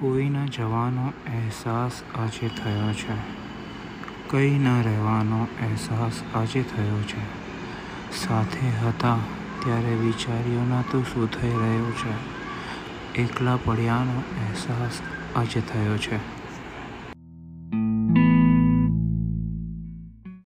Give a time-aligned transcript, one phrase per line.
[0.00, 3.14] કોઈના જવાનો અહેસાસ આજે થયો છે.
[4.28, 7.20] કંઈ ન રહેવાનો અહેસાસ આજે થયો છે.
[8.16, 9.18] સાથે હતા
[9.64, 12.14] ત્યારે વિચાર્યોના તો શું થઈ રહ્યું છે.
[13.20, 15.02] એકલા પડ્યાનો અહેસાસ
[15.36, 16.45] આજે થયો છે.